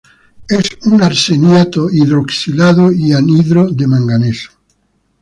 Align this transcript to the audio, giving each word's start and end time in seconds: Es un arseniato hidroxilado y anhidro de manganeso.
Es 0.49 0.79
un 0.91 1.03
arseniato 1.03 1.87
hidroxilado 1.91 2.91
y 2.91 3.13
anhidro 3.13 3.69
de 3.69 3.85
manganeso. 3.85 4.49